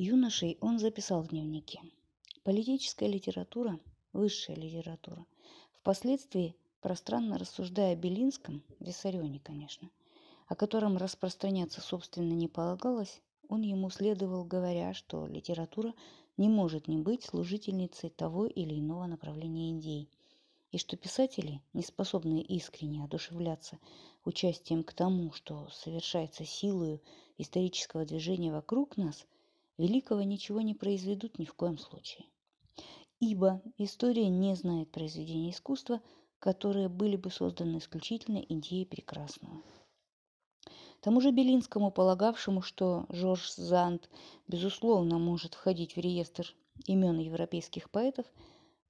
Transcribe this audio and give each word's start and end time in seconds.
Юношей 0.00 0.58
он 0.60 0.78
записал 0.78 1.22
в 1.22 1.30
дневнике. 1.30 1.80
Политическая 2.44 3.08
литература, 3.08 3.80
высшая 4.12 4.54
литература, 4.54 5.26
впоследствии, 5.72 6.54
пространно 6.80 7.36
рассуждая 7.36 7.94
о 7.94 7.96
Белинском, 7.96 8.62
Виссарионе, 8.78 9.40
конечно, 9.40 9.90
о 10.46 10.54
котором 10.54 10.98
распространяться, 10.98 11.80
собственно, 11.80 12.32
не 12.32 12.46
полагалось, 12.46 13.20
он 13.48 13.62
ему 13.62 13.90
следовал, 13.90 14.44
говоря, 14.44 14.94
что 14.94 15.26
литература 15.26 15.92
не 16.36 16.48
может 16.48 16.86
не 16.86 16.98
быть 16.98 17.24
служительницей 17.24 18.10
того 18.10 18.46
или 18.46 18.78
иного 18.78 19.06
направления 19.06 19.72
идей, 19.72 20.08
и 20.70 20.78
что 20.78 20.96
писатели, 20.96 21.60
не 21.72 21.82
способные 21.82 22.42
искренне 22.44 23.02
одушевляться 23.02 23.80
участием 24.24 24.84
к 24.84 24.92
тому, 24.92 25.32
что 25.32 25.68
совершается 25.72 26.44
силою 26.44 27.02
исторического 27.36 28.04
движения 28.04 28.52
вокруг 28.52 28.96
нас, 28.96 29.26
великого 29.78 30.22
ничего 30.22 30.60
не 30.60 30.74
произведут 30.74 31.38
ни 31.38 31.44
в 31.44 31.54
коем 31.54 31.78
случае. 31.78 32.26
Ибо 33.20 33.62
история 33.78 34.28
не 34.28 34.54
знает 34.54 34.90
произведения 34.90 35.50
искусства, 35.50 36.00
которые 36.38 36.88
были 36.88 37.16
бы 37.16 37.30
созданы 37.30 37.78
исключительно 37.78 38.38
идеей 38.38 38.84
прекрасного. 38.84 39.62
Тому 41.00 41.20
же 41.20 41.30
Белинскому, 41.30 41.90
полагавшему, 41.90 42.60
что 42.60 43.06
Жорж 43.08 43.52
Занд, 43.54 44.10
безусловно, 44.48 45.18
может 45.18 45.54
входить 45.54 45.94
в 45.94 45.98
реестр 45.98 46.54
имен 46.86 47.18
европейских 47.18 47.90
поэтов, 47.90 48.26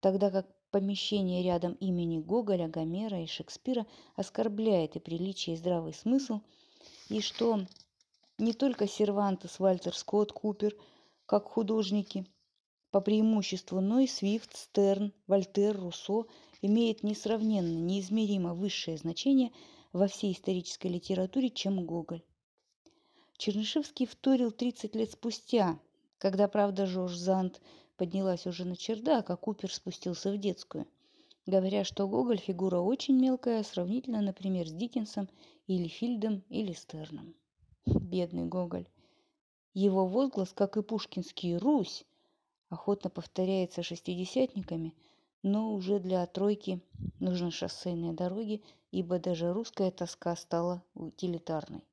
тогда 0.00 0.30
как 0.30 0.46
помещение 0.70 1.42
рядом 1.42 1.74
имени 1.74 2.18
Гоголя, 2.18 2.68
Гомера 2.68 3.22
и 3.22 3.26
Шекспира 3.26 3.86
оскорбляет 4.16 4.96
и 4.96 5.00
приличие, 5.00 5.54
и 5.54 5.58
здравый 5.58 5.94
смысл, 5.94 6.40
и 7.08 7.20
что 7.20 7.60
не 8.38 8.52
только 8.52 8.86
Сервантес, 8.86 9.58
Вальтер 9.58 9.94
Скотт, 9.96 10.32
Купер, 10.32 10.76
как 11.26 11.48
художники 11.48 12.24
по 12.90 13.00
преимуществу, 13.00 13.80
но 13.80 13.98
и 14.00 14.06
Свифт, 14.06 14.56
Стерн, 14.56 15.12
Вольтер, 15.26 15.76
Руссо 15.76 16.24
имеет 16.62 17.02
несравненно, 17.02 17.76
неизмеримо 17.76 18.54
высшее 18.54 18.96
значение 18.96 19.52
во 19.92 20.06
всей 20.06 20.32
исторической 20.32 20.86
литературе, 20.86 21.50
чем 21.50 21.84
Гоголь. 21.84 22.22
Чернышевский 23.36 24.06
вторил 24.06 24.52
30 24.52 24.94
лет 24.94 25.10
спустя, 25.10 25.78
когда, 26.18 26.48
правда, 26.48 26.86
Жорж 26.86 27.14
Зант 27.14 27.60
поднялась 27.96 28.46
уже 28.46 28.64
на 28.64 28.76
чердак, 28.76 29.30
а 29.30 29.36
Купер 29.36 29.72
спустился 29.72 30.30
в 30.30 30.38
детскую, 30.38 30.86
говоря, 31.46 31.84
что 31.84 32.06
Гоголь 32.06 32.38
фигура 32.38 32.78
очень 32.78 33.20
мелкая, 33.20 33.64
сравнительно, 33.64 34.22
например, 34.22 34.68
с 34.68 34.72
Диккенсом 34.72 35.28
или 35.66 35.88
Фильдом 35.88 36.44
или 36.48 36.72
Стерном. 36.72 37.34
Бедный 38.08 38.46
Гоголь. 38.46 38.88
Его 39.74 40.06
возглас, 40.06 40.52
как 40.54 40.78
и 40.78 40.82
пушкинский 40.82 41.58
«Русь», 41.58 42.06
охотно 42.70 43.10
повторяется 43.10 43.82
шестидесятниками, 43.82 44.94
но 45.42 45.74
уже 45.74 46.00
для 46.00 46.26
тройки 46.26 46.80
нужны 47.20 47.50
шоссейные 47.50 48.14
дороги, 48.14 48.62
ибо 48.90 49.18
даже 49.18 49.52
русская 49.52 49.90
тоска 49.90 50.34
стала 50.36 50.82
утилитарной. 50.94 51.84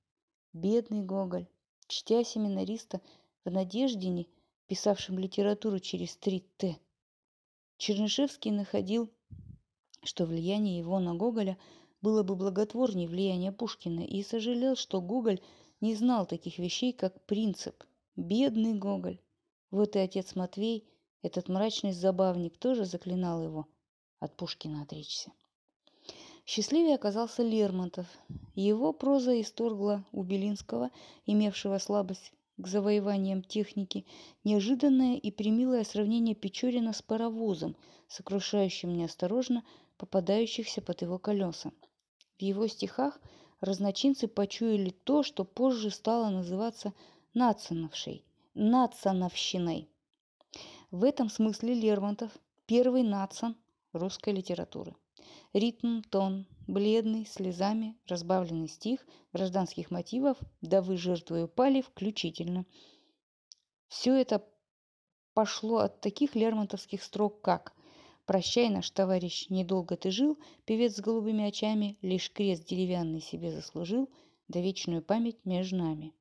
Бедный 0.54 1.04
Гоголь, 1.04 1.48
чтя 1.88 2.24
семинариста 2.24 3.02
в 3.44 3.52
Надеждине, 3.52 4.28
писавшим 4.68 5.20
литературу 5.20 5.80
через 5.80 6.16
три 6.16 6.46
«Т». 6.58 6.78
Чернышевский 7.78 8.52
находил, 8.52 9.10
что 10.02 10.26
влияние 10.26 10.78
его 10.78 10.98
на 11.00 11.14
Гоголя 11.14 11.58
было 12.02 12.24
бы 12.24 12.36
благотворнее 12.36 13.10
влияния 13.10 13.52
Пушкина, 13.52 14.02
и 14.02 14.24
сожалел, 14.24 14.78
что 14.78 15.02
Гоголь 15.02 15.42
не 15.86 15.94
знал 15.94 16.26
таких 16.26 16.58
вещей, 16.58 16.94
как 16.94 17.26
принцип. 17.26 17.84
Бедный 18.16 18.74
Гоголь. 18.74 19.20
Вот 19.70 19.96
и 19.96 20.00
отец 20.00 20.36
Матвей, 20.36 20.88
этот 21.22 21.48
мрачный 21.48 21.92
забавник, 21.92 22.58
тоже 22.58 22.86
заклинал 22.86 23.44
его 23.44 23.68
от 24.20 24.36
Пушкина 24.36 24.82
отречься. 24.82 25.32
Счастливее 26.44 26.96
оказался 26.96 27.44
Лермонтов. 27.44 28.08
Его 28.56 28.94
проза 28.94 29.40
исторгла 29.40 30.04
у 30.12 30.24
Белинского, 30.24 30.90
имевшего 31.28 31.78
слабость 31.78 32.32
к 32.58 32.68
завоеваниям 32.68 33.44
техники, 33.44 34.08
неожиданное 34.44 35.18
и 35.18 35.30
примилое 35.30 35.84
сравнение 35.84 36.34
Печорина 36.34 36.94
с 36.94 37.04
паровозом, 37.04 37.76
сокрушающим 38.08 38.92
неосторожно 38.98 39.64
попадающихся 39.98 40.82
под 40.82 41.04
его 41.04 41.20
колеса. 41.20 41.72
В 42.40 42.42
его 42.42 42.66
стихах 42.68 43.20
разночинцы 43.62 44.28
почуяли 44.28 44.90
то, 44.90 45.24
что 45.24 45.44
позже 45.44 45.90
стало 45.90 46.30
называться 46.30 46.94
нацановшей, 47.34 48.24
нацановщиной. 48.54 49.90
В 50.92 51.04
этом 51.04 51.30
смысле 51.30 51.74
Лермонтов– 51.74 52.32
первый 52.66 53.04
нацан 53.04 53.56
русской 53.94 54.34
литературы. 54.34 54.96
Ритм, 55.54 56.02
тон, 56.02 56.48
бледный, 56.68 57.26
слезами, 57.26 57.98
разбавленный 58.08 58.68
стих, 58.68 59.06
гражданских 59.34 59.92
мотивов, 59.92 60.38
да 60.62 60.82
вы 60.82 60.98
жертвою 60.98 61.48
пали 61.48 61.82
включительно. 61.82 62.66
Все 63.88 64.14
это 64.14 64.46
пошло 65.34 65.80
от 65.80 66.02
таких 66.02 66.36
лермонтовских 66.36 67.04
строк, 67.04 67.42
как 67.42 67.74
«Прощай, 68.26 68.70
наш 68.70 68.90
товарищ, 68.90 69.48
недолго 69.50 69.98
ты 69.98 70.10
жил, 70.10 70.40
певец 70.66 70.96
с 70.96 71.00
голубыми 71.00 71.44
очами, 71.44 71.98
лишь 72.02 72.32
крест 72.32 72.66
деревянный 72.66 73.22
себе 73.22 73.52
заслужил, 73.52 74.10
да 74.48 74.60
вечную 74.60 75.04
память 75.04 75.46
между 75.46 75.78
нами». 75.78 76.14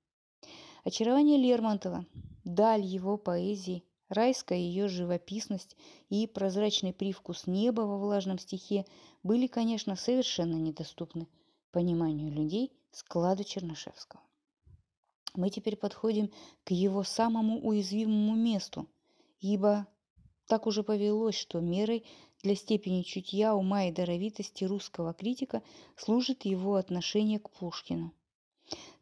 Очарование 0.85 1.39
Лермонтова, 1.39 2.05
даль 2.45 2.83
его 2.83 3.17
поэзии, 3.17 3.85
райская 4.11 4.59
ее 4.59 4.89
живописность 4.89 5.77
и 6.11 6.27
прозрачный 6.27 6.93
привкус 6.93 7.47
неба 7.47 7.81
во 7.83 7.97
влажном 7.97 8.39
стихе 8.39 8.85
были, 9.23 9.47
конечно, 9.47 9.97
совершенно 9.97 10.57
недоступны 10.57 11.27
пониманию 11.73 12.31
людей 12.31 12.71
склада 12.93 13.45
Чернышевского. 13.45 14.23
Мы 15.35 15.49
теперь 15.51 15.77
подходим 15.77 16.31
к 16.65 16.71
его 16.71 17.03
самому 17.03 17.61
уязвимому 17.67 18.35
месту, 18.37 18.87
ибо 19.41 19.87
так 20.47 20.67
уже 20.67 20.83
повелось, 20.83 21.37
что 21.37 21.61
мерой 21.61 22.05
для 22.43 22.55
степени 22.55 23.03
чутья, 23.03 23.55
ума 23.55 23.85
и 23.85 23.93
даровитости 23.93 24.65
русского 24.65 25.15
критика 25.15 25.63
служит 25.97 26.45
его 26.45 26.75
отношение 26.75 27.39
к 27.39 27.51
Пушкину. 27.51 28.13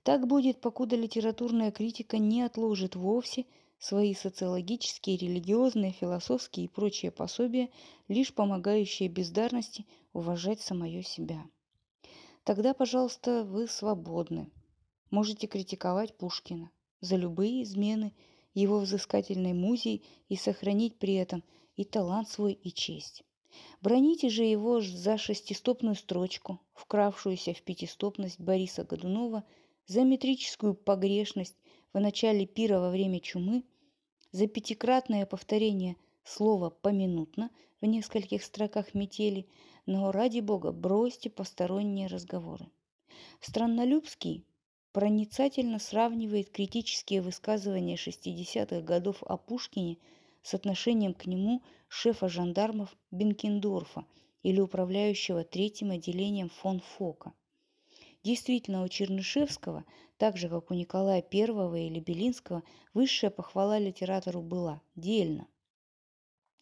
Так 0.02 0.26
будет, 0.26 0.60
покуда 0.60 0.97
литературная 0.97 1.70
критика 1.70 2.19
не 2.19 2.42
отложит 2.42 2.97
вовсе 2.97 3.47
свои 3.78 4.14
социологические, 4.14 5.16
религиозные, 5.16 5.92
философские 5.92 6.66
и 6.66 6.69
прочие 6.69 7.10
пособия, 7.10 7.69
лишь 8.08 8.32
помогающие 8.32 9.08
бездарности 9.08 9.86
уважать 10.12 10.60
самое 10.60 11.02
себя. 11.02 11.44
Тогда, 12.44 12.75
пожалуйста, 12.75 13.44
вы 13.44 13.66
свободны. 13.69 14.50
Можете 15.10 15.47
критиковать 15.47 16.16
Пушкина 16.16 16.70
за 17.00 17.16
любые 17.16 17.64
измены 17.64 18.12
его 18.54 18.78
взыскательной 18.78 19.52
музей 19.52 20.04
и 20.28 20.36
сохранить 20.36 20.98
при 20.98 21.14
этом 21.14 21.42
и 21.76 21.84
талант 21.84 22.28
свой, 22.28 22.52
и 22.52 22.72
честь. 22.72 23.24
Броните 23.80 24.28
же 24.28 24.44
его 24.44 24.80
за 24.80 25.18
шестистопную 25.18 25.94
строчку, 25.94 26.60
вкравшуюся 26.74 27.52
в 27.54 27.62
пятистопность 27.62 28.40
Бориса 28.40 28.84
Годунова, 28.84 29.44
за 29.86 30.04
метрическую 30.04 30.74
погрешность 30.74 31.56
в 31.92 32.00
начале 32.00 32.46
пира 32.46 32.78
во 32.80 32.90
время 32.90 33.20
чумы, 33.20 33.64
за 34.30 34.46
пятикратное 34.46 35.26
повторение 35.26 35.96
слова 36.24 36.70
«поминутно» 36.70 37.50
в 37.80 37.86
нескольких 37.86 38.42
строках 38.42 38.94
метели, 38.94 39.46
но 39.86 40.12
ради 40.12 40.40
бога 40.40 40.72
бросьте 40.72 41.28
посторонние 41.28 42.06
разговоры. 42.06 42.70
Страннолюбский 43.40 44.46
проницательно 44.92 45.78
сравнивает 45.78 46.50
критические 46.50 47.22
высказывания 47.22 47.97
60-х 47.97 48.82
годов 48.82 49.22
о 49.22 49.36
Пушкине 49.36 49.99
с 50.43 50.55
отношением 50.55 51.14
к 51.14 51.26
нему 51.26 51.62
шефа 51.88 52.28
жандармов 52.28 52.94
Бенкендорфа 53.11 54.05
или 54.43 54.61
управляющего 54.61 55.44
третьим 55.44 55.90
отделением 55.90 56.50
фон 56.50 56.81
Фока. 56.81 57.32
Действительно, 58.22 58.84
у 58.84 58.88
Чернышевского, 58.88 59.84
так 60.16 60.37
же, 60.37 60.49
как 60.49 60.70
у 60.70 60.75
Николая 60.75 61.25
I 61.32 61.87
или 61.87 62.00
Белинского, 62.00 62.62
высшая 62.94 63.31
похвала 63.31 63.78
литератору 63.78 64.43
была– 64.43 64.81
дельно. 64.94 65.49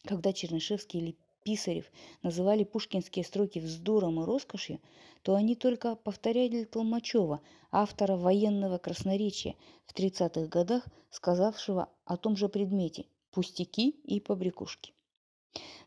Когда 0.03 0.33
Чернышевский 0.33 0.99
Писарев 1.43 1.91
называли 2.21 2.63
пушкинские 2.63 3.25
строки 3.25 3.59
вздором 3.59 4.21
и 4.21 4.25
роскошью, 4.25 4.79
то 5.23 5.35
они 5.35 5.55
только 5.55 5.95
повторяли 5.95 6.63
Толмачева, 6.63 7.41
автора 7.71 8.15
военного 8.15 8.77
красноречия 8.77 9.55
в 9.85 9.93
30-х 9.93 10.47
годах, 10.47 10.85
сказавшего 11.09 11.89
о 12.05 12.17
том 12.17 12.35
же 12.37 12.47
предмете 12.47 13.05
«пустяки 13.31 13.89
и 13.89 14.19
побрякушки». 14.19 14.93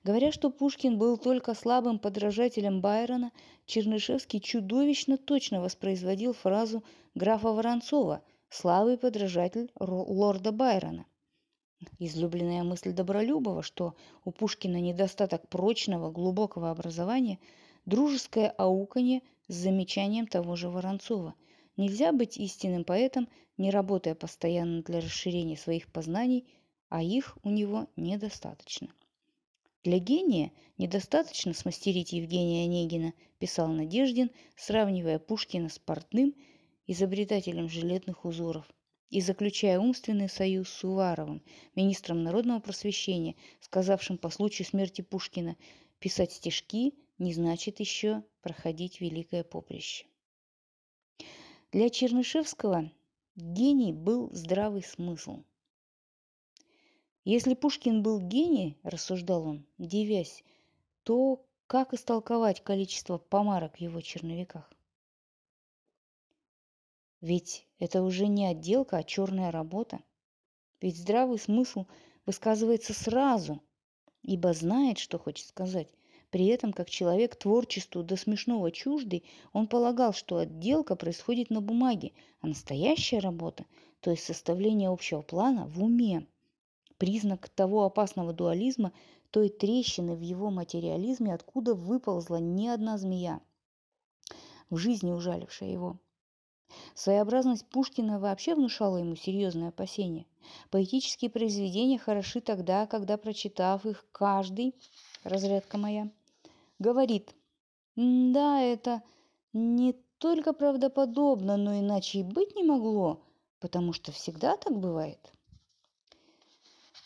Говоря, 0.02 0.32
что 0.32 0.50
Пушкин 0.50 0.98
был 0.98 1.16
только 1.16 1.54
слабым 1.54 1.98
подражателем 1.98 2.80
Байрона, 2.80 3.32
Чернышевский 3.64 4.40
чудовищно 4.40 5.16
точно 5.16 5.60
воспроизводил 5.60 6.34
фразу 6.34 6.84
графа 7.14 7.52
Воронцова 7.52 8.22
«слабый 8.50 8.98
подражатель 8.98 9.70
лорда 9.78 10.52
Байрона». 10.52 11.06
Излюбленная 11.98 12.62
мысль 12.62 12.92
Добролюбова, 12.92 13.62
что 13.62 13.94
у 14.24 14.30
Пушкина 14.30 14.80
недостаток 14.80 15.48
прочного, 15.48 16.10
глубокого 16.10 16.70
образования, 16.70 17.38
дружеское 17.86 18.48
ауканье 18.48 19.22
с 19.48 19.54
замечанием 19.54 20.26
того 20.26 20.56
же 20.56 20.68
Воронцова. 20.68 21.34
Нельзя 21.76 22.12
быть 22.12 22.36
истинным 22.36 22.84
поэтом, 22.84 23.28
не 23.58 23.70
работая 23.70 24.14
постоянно 24.14 24.82
для 24.82 25.00
расширения 25.00 25.56
своих 25.56 25.88
познаний, 25.88 26.46
а 26.88 27.02
их 27.02 27.36
у 27.42 27.50
него 27.50 27.88
недостаточно. 27.96 28.88
Для 29.82 29.98
гения 29.98 30.52
недостаточно 30.78 31.52
смастерить 31.52 32.12
Евгения 32.12 32.64
Онегина, 32.64 33.12
писал 33.38 33.68
Надеждин, 33.68 34.30
сравнивая 34.56 35.18
Пушкина 35.18 35.68
с 35.68 35.78
портным, 35.78 36.34
изобретателем 36.86 37.68
жилетных 37.68 38.24
узоров– 38.24 38.66
и 39.14 39.20
заключая 39.20 39.78
умственный 39.78 40.28
союз 40.28 40.68
с 40.68 40.82
Уваровым, 40.82 41.40
министром 41.76 42.24
народного 42.24 42.58
просвещения, 42.58 43.36
сказавшим 43.60 44.18
по 44.18 44.28
случаю 44.28 44.66
смерти 44.66 45.02
Пушкина 45.02 45.56
«писать 46.00 46.32
стишки 46.32 46.94
не 47.18 47.32
значит 47.32 47.78
еще 47.78 48.24
проходить 48.42 49.00
великое 49.00 49.44
поприще». 49.44 50.06
Для 51.70 51.90
Чернышевского 51.90 52.90
гений 53.36 53.92
был 53.92 54.30
здравый 54.32 54.82
смысл. 54.82 55.44
Если 57.24 57.54
Пушкин 57.54 58.02
был 58.02 58.20
гений, 58.20 58.80
рассуждал 58.82 59.46
он, 59.46 59.64
девясь, 59.78 60.42
то 61.04 61.46
как 61.68 61.94
истолковать 61.94 62.64
количество 62.64 63.18
помарок 63.18 63.76
в 63.76 63.80
его 63.80 64.00
черновиках? 64.00 64.73
Ведь 67.24 67.66
это 67.78 68.02
уже 68.02 68.26
не 68.26 68.44
отделка, 68.44 68.98
а 68.98 69.02
черная 69.02 69.50
работа. 69.50 70.00
Ведь 70.82 70.98
здравый 70.98 71.38
смысл 71.38 71.86
высказывается 72.26 72.92
сразу, 72.92 73.62
ибо 74.22 74.52
знает, 74.52 74.98
что 74.98 75.18
хочет 75.18 75.46
сказать. 75.46 75.88
При 76.28 76.44
этом, 76.48 76.74
как 76.74 76.90
человек 76.90 77.34
творчеству 77.36 78.02
до 78.02 78.16
смешного 78.16 78.70
чуждый, 78.70 79.24
он 79.54 79.68
полагал, 79.68 80.12
что 80.12 80.36
отделка 80.36 80.96
происходит 80.96 81.48
на 81.48 81.62
бумаге, 81.62 82.12
а 82.42 82.46
настоящая 82.48 83.20
работа, 83.20 83.64
то 84.00 84.10
есть 84.10 84.24
составление 84.24 84.90
общего 84.90 85.22
плана, 85.22 85.66
в 85.66 85.82
уме. 85.82 86.26
Признак 86.98 87.48
того 87.48 87.84
опасного 87.84 88.34
дуализма, 88.34 88.92
той 89.30 89.48
трещины 89.48 90.14
в 90.14 90.20
его 90.20 90.50
материализме, 90.50 91.32
откуда 91.32 91.72
выползла 91.72 92.36
не 92.36 92.68
одна 92.68 92.98
змея, 92.98 93.40
в 94.68 94.76
жизни 94.76 95.10
ужалившая 95.10 95.70
его. 95.70 95.98
Своеобразность 96.94 97.66
Пушкина 97.66 98.18
вообще 98.18 98.54
внушала 98.54 98.98
ему 98.98 99.16
серьезные 99.16 99.68
опасения. 99.68 100.26
Поэтические 100.70 101.30
произведения 101.30 101.98
хороши 101.98 102.40
тогда, 102.40 102.86
когда, 102.86 103.16
прочитав 103.16 103.86
их, 103.86 104.06
каждый, 104.12 104.74
разрядка 105.22 105.78
моя, 105.78 106.10
говорит, 106.78 107.34
да, 107.96 108.60
это 108.60 109.02
не 109.52 109.94
только 110.18 110.52
правдоподобно, 110.52 111.56
но 111.56 111.78
иначе 111.78 112.20
и 112.20 112.22
быть 112.22 112.54
не 112.54 112.62
могло, 112.62 113.22
потому 113.60 113.92
что 113.92 114.12
всегда 114.12 114.56
так 114.56 114.78
бывает. 114.78 115.32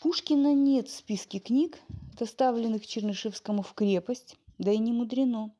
Пушкина 0.01 0.53
нет 0.53 0.87
в 0.87 0.95
списке 0.95 1.39
книг, 1.39 1.77
доставленных 2.17 2.87
Чернышевскому 2.87 3.63
в 3.63 3.73
крепость, 3.73 4.37
да 4.57 4.71
и 4.71 4.77
не 4.77 4.93
мудрено. 4.93 5.51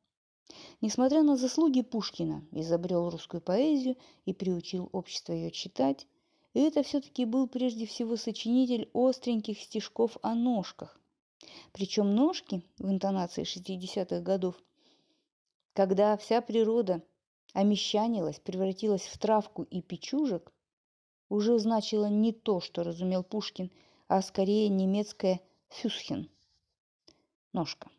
Несмотря 0.80 1.22
на 1.22 1.36
заслуги 1.36 1.82
Пушкина, 1.82 2.44
изобрел 2.52 3.10
русскую 3.10 3.40
поэзию 3.40 3.96
и 4.24 4.32
приучил 4.32 4.88
общество 4.92 5.32
ее 5.32 5.50
читать, 5.50 6.06
это 6.54 6.82
все-таки 6.82 7.24
был 7.24 7.46
прежде 7.46 7.86
всего 7.86 8.16
сочинитель 8.16 8.90
остреньких 8.92 9.60
стишков 9.60 10.16
о 10.22 10.34
ножках. 10.34 10.98
Причем 11.72 12.14
ножки 12.14 12.62
в 12.78 12.90
интонации 12.90 13.44
60-х 13.44 14.20
годов, 14.20 14.56
когда 15.72 16.16
вся 16.16 16.40
природа 16.40 17.02
омещанилась, 17.52 18.40
превратилась 18.40 19.06
в 19.06 19.18
травку 19.18 19.62
и 19.62 19.80
печужек, 19.82 20.52
уже 21.28 21.58
значило 21.58 22.06
не 22.06 22.32
то, 22.32 22.60
что 22.60 22.82
разумел 22.82 23.22
Пушкин, 23.22 23.70
а 24.08 24.20
скорее 24.22 24.68
немецкое 24.68 25.40
«фюсхен»– 25.68 26.28
ножка. 27.52 27.90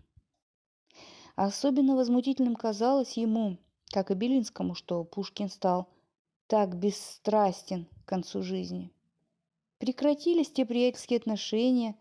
Особенно 1.43 1.95
возмутительным 1.95 2.55
казалось 2.55 3.17
ему, 3.17 3.57
как 3.89 4.11
и 4.11 4.13
Белинскому, 4.13 4.75
что 4.75 5.03
Пушкин 5.03 5.49
стал 5.49 5.89
так 6.45 6.77
бесстрастен 6.77 7.87
к 8.05 8.07
концу 8.07 8.43
жизни. 8.43 8.91
Прекратились 9.79 10.51
те 10.51 10.67
приятельские 10.67 11.17
отношения, 11.17 11.95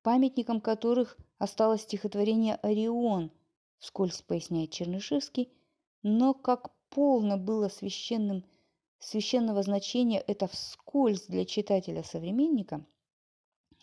памятником 0.00 0.62
которых 0.62 1.18
осталось 1.36 1.82
стихотворение 1.82 2.54
«Орион», 2.62 3.30
вскользь 3.80 4.22
поясняет 4.22 4.70
Чернышевский, 4.70 5.52
но 6.02 6.32
как 6.32 6.70
полно 6.88 7.36
было 7.36 7.68
священным, 7.68 8.46
священного 8.98 9.62
значения 9.62 10.20
это 10.20 10.46
вскользь 10.46 11.26
для 11.26 11.44
читателя-современника, 11.44 12.82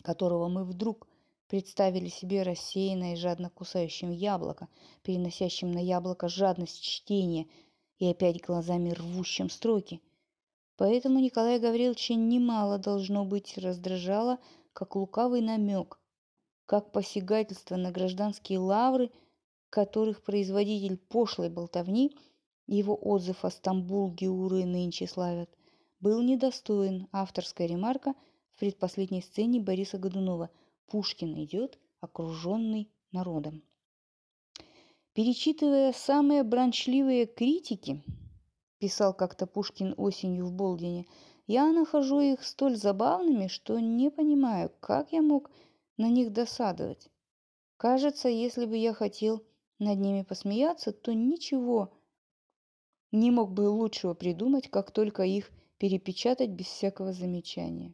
которого 0.01 0.47
мы 0.47 0.65
вдруг 0.65 1.07
представили 1.47 2.09
себе 2.09 2.44
рассеянное 2.44 3.13
и 3.13 3.18
жадно 3.18 3.50
кусающим 3.50 4.12
яблоко, 4.12 4.68
переносящим 5.03 5.71
на 5.71 5.80
яблоко 5.80 6.27
жадность 6.27 6.81
чтения 6.81 7.47
и 8.00 8.07
опять 8.07 8.42
глазами 8.42 8.92
рвущим 8.92 9.50
строки. 9.50 10.01
Поэтому 10.77 11.19
Николая 11.19 11.59
Гавриловича 11.59 12.15
немало 12.15 12.77
должно 12.77 13.25
быть 13.25 13.57
раздражало, 13.57 14.39
как 14.74 14.95
лукавый 14.95 15.42
намек, 15.42 16.00
как 16.65 16.92
посягательство 16.92 17.75
на 17.75 17.91
гражданские 17.91 18.59
лавры, 18.59 19.12
которых 19.69 20.24
производитель 20.24 20.98
пошлой 20.98 21.50
болтовни, 21.50 22.18
его 22.68 22.95
отзыв 22.95 23.45
о 23.45 23.51
Стамбул 23.51 24.12
Геуры 24.12 24.65
нынче 24.65 25.07
славят, 25.07 25.50
был 26.00 26.21
недостоин 26.21 27.07
авторская 27.12 27.68
ремарка 27.68 28.15
в 28.56 28.59
предпоследней 28.59 29.21
сцене 29.21 29.59
Бориса 29.59 29.98
Годунова– 29.98 30.50
Пушкин 30.87 31.43
идет, 31.43 31.79
окруженный 31.99 32.91
народом. 33.11 33.63
Перечитывая 35.13 35.93
самые 35.93 36.43
бранчливые 36.43 37.25
критики, 37.25 38.03
писал 38.79 39.13
как-то 39.13 39.47
Пушкин 39.47 39.95
осенью 39.97 40.45
в 40.45 40.51
Болдине, 40.51 41.05
я 41.47 41.71
нахожу 41.71 42.19
их 42.19 42.43
столь 42.43 42.75
забавными, 42.75 43.47
что 43.47 43.79
не 43.79 44.09
понимаю, 44.11 44.71
как 44.79 45.11
я 45.11 45.21
мог 45.21 45.49
на 45.98 46.10
них 46.10 46.33
досадовать. 46.33 47.10
Кажется, 47.77 48.29
если 48.29 48.65
бы 48.65 48.77
я 48.77 48.93
хотел 48.93 49.43
над 49.79 50.00
ними 50.00 50.24
посмеяться, 50.24 50.91
то 50.91 51.13
ничего 51.13 51.93
не 53.12 53.31
мог 53.31 53.53
бы 53.53 53.69
лучшего 53.69 54.13
придумать, 54.13 54.69
как 54.69 54.91
только 54.91 55.24
их 55.24 55.51
перепечатать 55.77 56.50
без 56.50 56.67
всякого 56.67 57.13
замечания. 57.13 57.93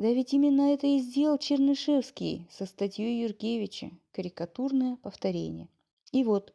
Да 0.00 0.10
ведь 0.10 0.32
именно 0.32 0.72
это 0.72 0.86
и 0.86 0.98
сделал 0.98 1.36
Чернышевский 1.36 2.46
со 2.50 2.64
статьей 2.64 3.22
Юркевича 3.22 3.90
«Карикатурное 4.12 4.96
повторение». 4.96 5.68
И 6.10 6.24
вот, 6.24 6.54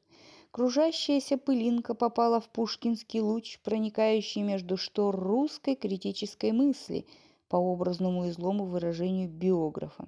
кружащаяся 0.49 1.37
пылинка 1.37 1.93
попала 1.93 2.41
в 2.41 2.49
пушкинский 2.49 3.19
луч, 3.19 3.59
проникающий 3.63 4.41
между 4.41 4.77
штор 4.77 5.15
русской 5.15 5.75
критической 5.75 6.53
мысли 6.53 7.05
по 7.47 7.57
образному 7.57 8.27
излому 8.29 8.65
выражению 8.65 9.29
биографа. 9.29 10.07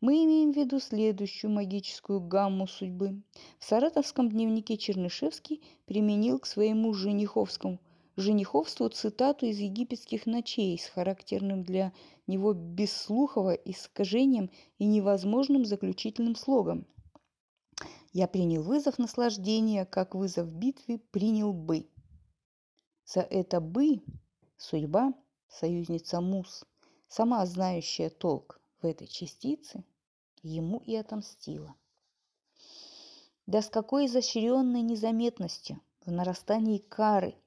Мы 0.00 0.24
имеем 0.24 0.52
в 0.52 0.56
виду 0.56 0.80
следующую 0.80 1.52
магическую 1.52 2.18
гамму 2.18 2.66
судьбы. 2.66 3.22
В 3.60 3.64
саратовском 3.64 4.28
дневнике 4.28 4.76
Чернышевский 4.76 5.62
применил 5.84 6.40
к 6.40 6.46
своему 6.46 6.92
жениховскому 6.94 7.78
жениховству 8.16 8.88
цитату 8.88 9.46
из 9.46 9.58
египетских 9.58 10.24
ночей 10.26 10.78
с 10.78 10.86
характерным 10.86 11.62
для 11.62 11.92
него 12.26 12.54
бесслухово 12.54 13.52
искажением 13.52 14.50
и 14.78 14.86
невозможным 14.86 15.66
заключительным 15.66 16.34
слогом. 16.34 16.86
Я 18.12 18.26
принял 18.26 18.62
вызов 18.62 18.98
наслаждения, 18.98 19.84
как 19.84 20.14
вызов 20.14 20.50
битвы 20.50 20.98
принял 20.98 21.52
бы. 21.52 21.86
За 23.04 23.20
это 23.20 23.60
бы 23.60 24.02
судьба, 24.56 25.12
союзница 25.48 26.22
Мус, 26.22 26.64
сама 27.08 27.44
знающая 27.44 28.08
толк 28.08 28.58
в 28.80 28.86
этой 28.86 29.06
частице, 29.06 29.84
ему 30.42 30.78
и 30.78 30.96
отомстила. 30.96 31.74
Да 33.46 33.60
с 33.60 33.68
какой 33.68 34.06
изощренной 34.06 34.80
незаметностью 34.80 35.80
в 36.06 36.10
нарастании 36.10 36.78
кары– 36.78 37.34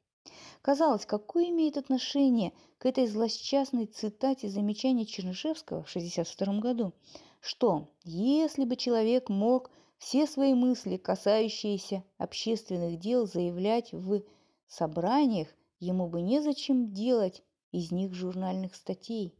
Казалось, 0.61 1.05
какое 1.05 1.49
имеет 1.49 1.77
отношение 1.77 2.53
к 2.77 2.85
этой 2.85 3.07
злосчастной 3.07 3.85
цитате 3.85 4.49
замечания 4.49 5.05
Чернышевского 5.05 5.83
в 5.83 5.89
1962 5.89 6.59
году, 6.59 6.93
что 7.41 7.89
если 8.03 8.65
бы 8.65 8.75
человек 8.75 9.29
мог 9.29 9.71
все 9.97 10.25
свои 10.25 10.53
мысли, 10.53 10.97
касающиеся 10.97 12.03
общественных 12.17 12.99
дел, 12.99 13.27
заявлять 13.27 13.91
в 13.91 14.23
собраниях, 14.67 15.49
ему 15.79 16.07
бы 16.07 16.21
незачем 16.21 16.93
делать 16.93 17.43
из 17.71 17.91
них 17.91 18.13
журнальных 18.13 18.75
статей. 18.75 19.35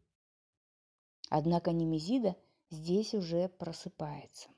Однако 1.30 1.72
Немезида 1.72 2.36
здесь 2.70 3.14
уже 3.14 3.50
просыпается. 3.50 4.50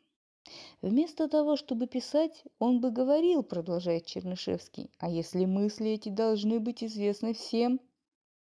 Вместо 0.81 1.27
того, 1.27 1.55
чтобы 1.55 1.88
писать, 1.88 2.43
он 2.57 2.81
бы 2.81 2.91
говорил, 2.91 3.43
продолжает 3.43 4.05
Чернышевский, 4.05 4.89
а 4.98 5.10
если 5.10 5.45
мысли 5.45 5.91
эти 5.91 6.10
должны 6.10 6.60
быть 6.60 6.83
известны 6.83 7.33
всем, 7.33 7.79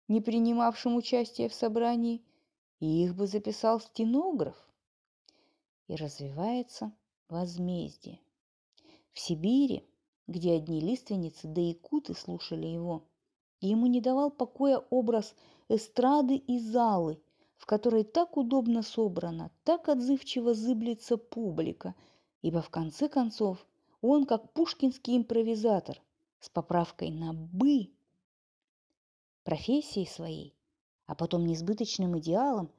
не 0.09 0.21
принимавшим 0.21 0.97
участие 0.97 1.49
в 1.49 1.55
собрании, 1.55 2.23
и 2.81 3.05
их 3.05 3.15
бы 3.15 3.27
записал 3.27 3.81
стенограф. 3.81 4.57
И 5.87 5.97
развивается 5.97 6.93
возмездие. 7.29 8.21
В 9.13 9.21
Сибири, 9.21 9.89
где 10.27 10.53
одни 10.53 10.81
лиственницы 10.81 11.49
да 11.49 11.61
якуты 11.61 12.15
слушали 12.15 12.67
его, 12.67 13.09
ему 13.61 13.87
не 13.87 14.01
давал 14.01 14.31
покоя 14.31 14.79
образ 14.91 15.35
эстрады 15.69 16.37
и 16.37 16.59
залы, 16.59 17.21
в 17.59 17.67
которой 17.67 18.05
так 18.05 18.37
удобно 18.37 18.83
собрана, 18.83 19.51
так 19.65 19.89
отзывчиво 19.89 20.55
зыблется 20.55 21.17
публика, 21.17 21.95
ибо 22.41 22.63
в 22.63 22.71
конце 22.71 23.09
концов 23.09 23.67
он, 24.01 24.25
как 24.25 24.53
пушкинский 24.53 25.17
импровизатор, 25.17 26.01
с 26.41 26.49
поправкой 26.49 27.11
на 27.11 27.35
«бы», 27.35 27.91
профессией 29.43 30.07
своей, 30.07 30.55
а 31.07 31.15
потом 31.15 31.47
несбыточным 31.47 32.19
идеалом, 32.19 32.71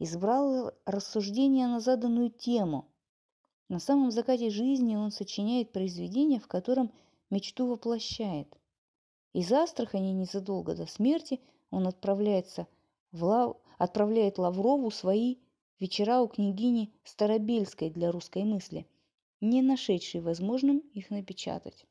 избрал 0.00 0.72
рассуждения 0.84 1.68
на 1.68 1.80
заданную 1.80 2.30
тему. 2.30 2.88
На 3.68 3.78
самом 3.78 4.10
закате 4.10 4.50
жизни 4.50 4.96
он 4.96 5.12
сочиняет 5.12 5.72
произведение, 5.72 6.40
в 6.40 6.48
котором 6.48 6.92
мечту 7.30 7.66
воплощает. 7.68 8.48
Из 9.32 9.52
Астрахани 9.52 10.12
незадолго 10.12 10.74
до 10.74 10.86
смерти 10.86 11.40
он 11.70 11.86
отправляется 11.86 12.66
в 13.12 13.24
Лав... 13.24 13.56
отправляет 13.78 14.38
Лаврову 14.38 14.90
свои 14.90 15.36
вечера 15.78 16.20
у 16.20 16.28
княгини 16.28 16.92
Старобельской 17.04 17.90
для 17.90 18.10
русской 18.10 18.44
мысли, 18.44 18.86
не 19.40 19.62
нашедшей 19.62 20.20
возможным 20.20 20.78
их 20.78 21.10
напечатать. 21.10 21.86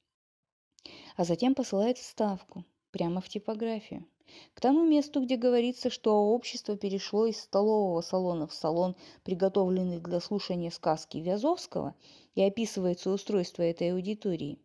А 1.16 1.24
затем 1.24 1.56
посылает 1.56 1.98
вставку 1.98 2.66
прямо 2.92 3.22
в 3.22 3.30
типографию. 3.30 4.06
К 4.54 4.62
тому 4.62 4.86
месту, 4.86 5.22
где 5.22 5.36
говорится, 5.36 5.90
что 5.90 6.34
общество 6.34 6.78
перешло 6.78 7.26
из 7.26 7.40
столового 7.40 8.02
салона 8.02 8.48
в 8.48 8.54
салон, 8.54 8.96
приготовленный 9.24 10.00
для 10.00 10.20
слушания 10.20 10.72
сказки 10.72 11.18
Вязовского, 11.18 11.96
и 12.34 12.42
описывается 12.42 13.12
устройство 13.12 13.64
этой 13.64 13.92
аудитории. 13.92 14.60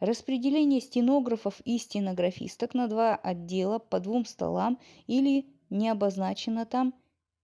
Распределение 0.00 0.80
стенографов 0.80 1.60
и 1.64 1.78
стенографисток 1.78 2.74
на 2.74 2.88
два 2.88 3.16
отдела 3.16 3.78
по 3.78 4.00
двум 4.00 4.24
столам 4.24 4.78
или 5.06 5.46
не 5.70 5.88
обозначено 5.88 6.66
там, 6.66 6.94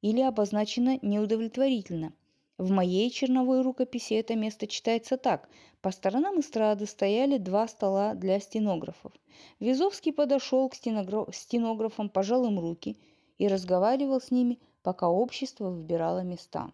или 0.00 0.20
обозначено 0.20 0.98
неудовлетворительно. 1.02 2.12
В 2.58 2.70
моей 2.70 3.10
черновой 3.10 3.62
рукописи 3.62 4.14
это 4.14 4.36
место 4.36 4.66
читается 4.66 5.16
так. 5.16 5.48
По 5.80 5.90
сторонам 5.90 6.38
эстрады 6.40 6.86
стояли 6.86 7.38
два 7.38 7.66
стола 7.66 8.14
для 8.14 8.38
стенографов. 8.40 9.12
Визовский 9.58 10.12
подошел 10.12 10.68
к 10.68 10.74
стенографам, 10.74 12.08
пожал 12.08 12.46
им 12.46 12.60
руки 12.60 12.98
и 13.38 13.48
разговаривал 13.48 14.20
с 14.20 14.30
ними, 14.30 14.60
пока 14.82 15.08
общество 15.08 15.70
выбирало 15.70 16.20
места. 16.20 16.72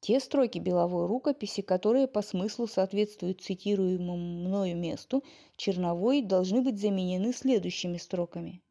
Те 0.00 0.20
строки 0.20 0.58
беловой 0.58 1.06
рукописи, 1.06 1.62
которые 1.62 2.06
по 2.06 2.22
смыслу 2.22 2.66
соответствуют 2.66 3.40
цитируемому 3.40 4.16
мною 4.16 4.76
месту, 4.76 5.24
черновой 5.56 6.22
должны 6.22 6.60
быть 6.60 6.78
заменены 6.78 7.32
следующими 7.32 7.96
строками. 7.96 8.62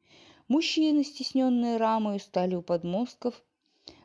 Мужчины, 0.47 1.03
стесненные 1.03 1.77
рамою, 1.77 2.19
стали 2.19 2.53
у 2.53 2.61
подмостков. 2.61 3.41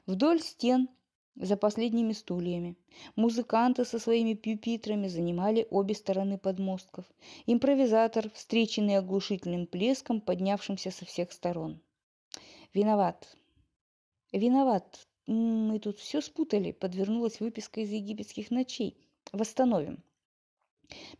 Вдоль 0.06 0.40
стен 0.40 0.88
за 1.36 1.56
последними 1.56 2.12
стульями. 2.12 2.76
Музыканты 3.14 3.84
со 3.84 3.98
своими 3.98 4.32
пюпитрами 4.34 5.08
занимали 5.08 5.66
обе 5.70 5.94
стороны 5.94 6.38
подмостков. 6.38 7.04
Импровизатор, 7.46 8.30
встреченный 8.30 8.96
оглушительным 8.96 9.66
плеском, 9.66 10.20
поднявшимся 10.20 10.90
со 10.90 11.04
всех 11.04 11.32
сторон. 11.32 11.80
«Виноват. 12.72 13.36
Виноват. 14.32 15.06
Мы 15.26 15.78
тут 15.78 15.98
все 15.98 16.20
спутали»,— 16.20 16.72
подвернулась 16.80 17.40
выписка 17.40 17.80
из 17.80 17.90
египетских 17.90 18.50
ночей. 18.50 18.96
«Восстановим». 19.32 20.02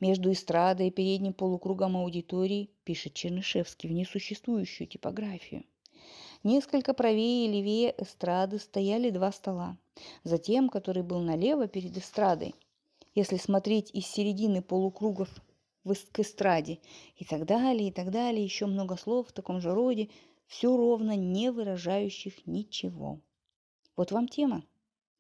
Между 0.01 0.33
эстрадой 0.33 0.89
и 0.89 0.91
передним 0.91 1.33
полукругом 1.33 1.97
аудитории 1.97 2.71
пишет 2.85 3.15
Чернышевский 3.15 3.89
в 3.89 3.93
несуществующую 3.93 4.87
типографию. 4.87 5.65
Несколько 6.43 6.95
правее 6.95 7.47
и 7.47 7.53
левее 7.53 7.95
эстрады 7.99 8.59
стояли 8.59 9.11
два 9.11 9.31
стола. 9.31 9.77
Затем, 10.25 10.71
который 10.71 11.03
был 11.03 11.21
налево 11.21 11.69
перед 11.69 11.97
эстрадой, 11.97 12.55
если 13.15 13.37
смотреть 13.37 13.91
из 13.93 14.07
середины 14.07 14.63
полукругов 14.63 15.29
к 15.85 16.19
эстраде 16.19 16.79
и 17.17 17.25
так 17.25 17.45
далее, 17.45 17.89
и 17.89 17.93
так 17.93 18.11
далее, 18.11 18.45
еще 18.45 18.67
много 18.67 18.97
слов 18.97 19.29
в 19.29 19.33
таком 19.33 19.61
же 19.61 19.75
роде, 19.75 20.09
все 20.47 20.77
ровно 20.77 21.15
не 21.15 21.51
выражающих 21.51 22.47
ничего. 22.47 23.21
Вот 23.97 24.13
вам 24.13 24.27
тема, 24.27 24.65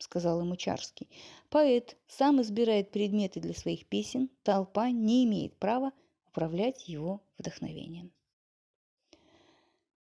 сказал 0.02 0.40
ему 0.40 0.56
Чарский. 0.56 1.08
Поэт 1.48 1.96
сам 2.08 2.40
избирает 2.42 2.90
предметы 2.90 3.40
для 3.40 3.54
своих 3.54 3.86
песен, 3.86 4.30
толпа 4.42 4.90
не 4.90 5.24
имеет 5.24 5.56
права 5.56 5.92
управлять 6.28 6.88
его 6.88 7.20
вдохновением. 7.38 8.12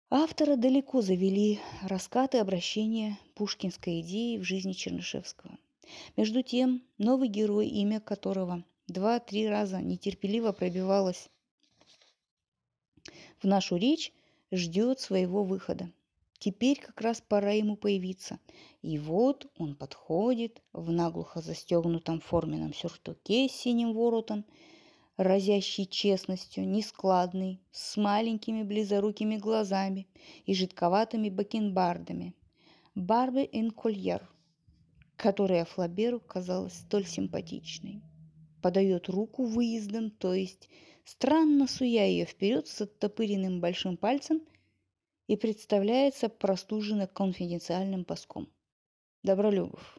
Автора 0.09 0.57
далеко 0.57 1.01
завели 1.01 1.59
раскаты 1.83 2.39
обращения 2.39 3.17
пушкинской 3.33 4.01
идеи 4.01 4.37
в 4.37 4.43
жизни 4.43 4.73
Чернышевского. 4.73 5.57
Между 6.17 6.41
тем, 6.41 6.83
новый 6.97 7.29
герой, 7.29 7.67
имя 7.67 7.99
которого 7.99 8.63
два-три 8.87 9.47
раза 9.47 9.81
нетерпеливо 9.81 10.51
пробивалось 10.51 11.29
в 13.41 13.47
нашу 13.47 13.77
речь, 13.77 14.11
ждет 14.51 14.99
своего 14.99 15.43
выхода. 15.43 15.89
Теперь 16.41 16.81
как 16.81 16.99
раз 16.99 17.21
пора 17.21 17.51
ему 17.51 17.77
появиться. 17.77 18.39
И 18.81 18.97
вот 18.97 19.49
он 19.57 19.75
подходит 19.75 20.61
в 20.73 20.91
наглухо 20.91 21.39
застегнутом 21.39 22.19
форменном 22.19 22.73
сюртуке 22.73 23.47
с 23.47 23.53
синим 23.53 23.93
воротом– 23.93 24.43
разящий 25.17 25.85
честностью, 25.85 26.67
нескладный, 26.67 27.61
с 27.71 27.95
маленькими 27.97 28.63
близорукими 28.63 29.37
глазами 29.37 30.07
и 30.45 30.55
жидковатыми 30.55 31.29
бакенбардами. 31.29 32.33
Барбе 32.95 33.47
Энкольер, 33.51 34.27
которая 35.15 35.65
Флаберу 35.65 36.19
казалась 36.19 36.73
столь 36.73 37.05
симпатичной. 37.05 38.01
Подает 38.61 39.09
руку 39.09 39.45
выездом, 39.45 40.09
то 40.09 40.33
есть 40.33 40.69
странно 41.05 41.67
суя 41.67 42.05
ее 42.05 42.25
вперед 42.25 42.67
с 42.67 42.81
оттопыренным 42.81 43.59
большим 43.59 43.97
пальцем 43.97 44.41
и 45.31 45.37
представляется 45.37 46.27
простуженно 46.27 47.07
конфиденциальным 47.07 48.03
паском. 48.03 48.49
Добролюбов. 49.23 49.97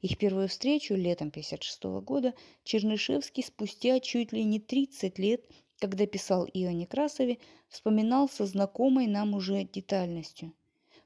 Их 0.00 0.16
первую 0.16 0.48
встречу 0.48 0.94
летом 0.94 1.28
1956 1.28 1.82
года 2.02 2.32
Чернышевский 2.64 3.42
спустя 3.42 4.00
чуть 4.00 4.32
ли 4.32 4.42
не 4.42 4.58
30 4.58 5.18
лет, 5.18 5.44
когда 5.80 6.06
писал 6.06 6.46
Ио 6.54 6.70
Некрасове, 6.70 7.40
вспоминал 7.68 8.26
со 8.26 8.46
знакомой 8.46 9.06
нам 9.06 9.34
уже 9.34 9.64
детальностью. 9.64 10.54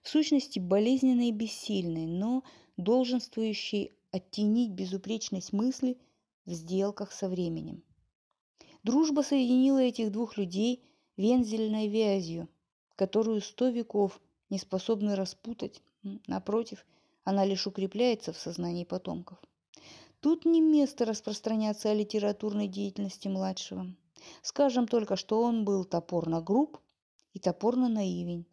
В 0.03 0.09
сущности, 0.09 0.61
болезненной 0.61 1.31
и 1.31 1.33
бессильной, 1.33 2.07
но 2.07 2.45
долженствующей 2.77 3.91
оттенить 4.13 4.71
безупречность 4.71 5.53
мысли 5.53 5.99
в 6.45 6.53
сделках 6.53 7.11
со 7.11 7.29
временем. 7.29 7.83
Дружба 8.85 9.23
соединила 9.23 9.81
этих 9.81 10.13
двух 10.13 10.37
людей 10.37 10.85
вензельной 11.17 11.89
вязью, 11.89 12.49
которую 12.95 13.41
сто 13.41 13.69
веков 13.69 14.21
не 14.51 14.59
способны 14.59 15.17
распутать, 15.17 15.83
напротив– 16.27 16.85
она 17.27 17.45
лишь 17.45 17.67
укрепляется 17.67 18.33
в 18.33 18.39
сознании 18.39 18.85
потомков. 18.85 19.39
Тут 20.21 20.45
не 20.45 20.61
место 20.61 21.05
распространяться 21.05 21.91
о 21.91 21.95
литературной 21.95 22.69
деятельности 22.69 23.27
младшего. 23.27 23.89
Скажем 24.43 24.87
только, 24.87 25.17
что 25.17 25.43
он 25.43 25.65
был 25.65 25.85
топорно 25.85 26.41
груб 26.41 26.79
и 27.33 27.41
топорно 27.41 27.89
наивен, 27.89 28.47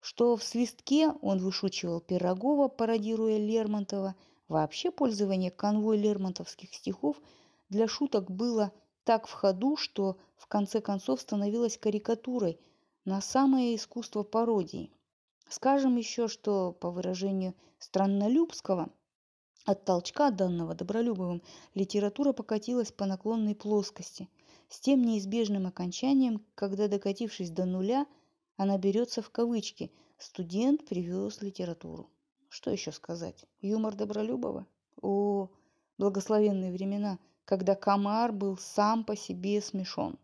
что 0.00 0.34
в 0.38 0.42
«Свистке» 0.42 1.10
он 1.20 1.40
вышучивал 1.40 2.00
Пирогова, 2.00 2.68
пародируя 2.68 3.36
Лермонтова. 3.36 4.16
Вообще 4.48 4.90
пользование 4.90 5.50
конвой 5.50 5.98
лермонтовских 5.98 6.72
стихов 6.74 7.20
для 7.68 7.86
шуток 7.86 8.30
было 8.30 8.72
так 9.10 9.26
в 9.26 9.32
ходу, 9.32 9.76
что 9.76 10.18
в 10.36 10.46
конце 10.46 10.80
концов 10.80 11.20
становилось 11.20 11.78
карикатурой 11.78 12.60
на 13.04 13.20
самое 13.20 13.74
искусство 13.74 14.22
пародии– 14.22 14.92
Скажем 15.50 15.96
еще, 15.96 16.28
что, 16.28 16.70
по 16.70 16.92
выражению 16.92 17.56
Страннолюбского, 17.80 18.88
от 19.64 19.84
толчка, 19.84 20.30
данного 20.30 20.76
Добролюбовым, 20.76 21.42
литература 21.74 22.32
покатилась 22.32 22.92
по 22.92 23.04
наклонной 23.04 23.56
плоскости, 23.56 24.28
с 24.68 24.78
тем 24.78 25.02
неизбежным 25.02 25.66
окончанием, 25.66 26.46
когда, 26.54 26.86
докатившись 26.86 27.50
до 27.50 27.64
нуля, 27.64 28.06
она 28.56 28.78
берется 28.78 29.22
в 29.22 29.30
кавычки. 29.30 29.90
Студент 30.18 30.86
привез 30.86 31.42
литературу. 31.42 32.08
Что 32.48 32.70
еще 32.70 32.92
сказать? 32.92 33.44
Юмор 33.60 33.96
Добролюбова? 33.96 34.68
О, 35.02 35.50
благословенные 35.98 36.70
времена, 36.70 37.18
когда 37.44 37.74
комар 37.74 38.32
был 38.32 38.56
сам 38.56 39.04
по 39.04 39.16
себе 39.16 39.60
смешон. 39.60 40.18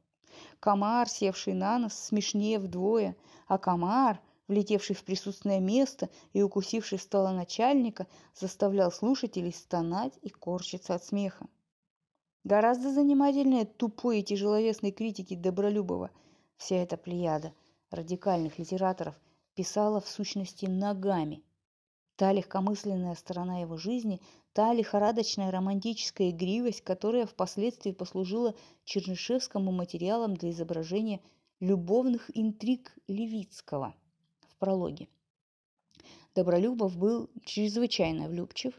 Комар, 0.60 1.08
севший 1.08 1.54
на 1.54 1.78
нос, 1.78 1.94
смешнее 1.94 2.58
вдвое, 2.58 3.16
а 3.46 3.58
комар, 3.58 4.20
влетевший 4.48 4.94
в 4.94 5.04
присутственное 5.04 5.60
место 5.60 6.08
и 6.32 6.42
укусивший 6.42 6.98
стола 6.98 7.32
начальника, 7.32 8.06
заставлял 8.34 8.92
слушателей 8.92 9.52
стонать 9.52 10.18
и 10.22 10.30
корчиться 10.30 10.94
от 10.94 11.04
смеха. 11.04 11.46
Гораздо 12.44 12.92
занимательнее 12.92 13.64
тупой 13.64 14.20
и 14.20 14.22
тяжеловесной 14.22 14.92
критики 14.92 15.34
Добролюбова 15.34 16.10
вся 16.56 16.76
эта 16.76 16.96
плеяда 16.96 17.52
радикальных 17.90 18.58
литераторов 18.58 19.18
писала 19.54 20.00
в 20.00 20.08
сущности 20.08 20.66
ногами. 20.66 21.42
Та 22.14 22.32
легкомысленная 22.32 23.14
сторона 23.14 23.60
его 23.60 23.76
жизни, 23.76 24.20
та 24.56 24.72
лихорадочная 24.72 25.50
романтическая 25.50 26.30
игривость, 26.30 26.80
которая 26.80 27.26
впоследствии 27.26 27.92
послужила 27.92 28.54
Чернышевскому 28.86 29.70
материалом 29.70 30.34
для 30.34 30.50
изображения 30.50 31.20
любовных 31.60 32.30
интриг 32.34 32.96
Левицкого 33.06 33.94
в 34.48 34.56
прологе. 34.56 35.08
Добролюбов 36.34 36.96
был 36.96 37.28
чрезвычайно 37.44 38.28
влюбчив 38.28 38.72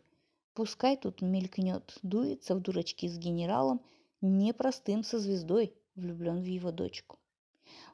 Пускай 0.56 0.98
тут 0.98 1.22
мелькнет, 1.22 2.00
дуется 2.02 2.56
в 2.56 2.62
дурачки 2.62 3.08
с 3.08 3.20
генералом, 3.20 3.80
непростым 4.22 5.04
со 5.04 5.20
звездой, 5.20 5.76
влюблен 5.94 6.42
в 6.42 6.46
его 6.46 6.72
дочку. 6.72 7.20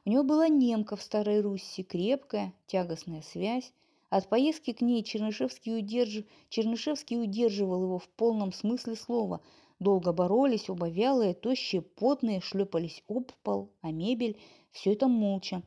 У 0.06 0.10
него 0.10 0.22
была 0.22 0.48
немка 0.48 0.96
в 0.96 1.02
Старой 1.02 1.42
Руси, 1.42 1.82
крепкая, 1.82 2.54
тягостная 2.66 3.20
связь. 3.20 3.74
От 4.10 4.28
поездки 4.28 4.72
к 4.72 4.80
ней 4.80 5.02
Чернышевский, 5.02 5.78
удерж... 5.78 6.24
Чернышевский 6.48 7.20
удерживал 7.20 7.82
его 7.82 7.98
в 7.98 8.08
полном 8.08 8.52
смысле 8.52 8.96
слова. 8.96 9.40
Долго 9.80 10.12
боролись, 10.12 10.70
оба 10.70 10.88
вялые, 10.88 11.34
тощие, 11.34 11.82
потные, 11.82 12.40
шлепались 12.40 13.02
об 13.08 13.32
пол, 13.42 13.72
а 13.80 13.90
мебель. 13.90 14.38
Все 14.70 14.92
это 14.92 15.08
молча. 15.08 15.62